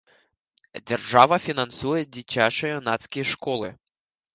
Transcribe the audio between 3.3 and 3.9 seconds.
школы.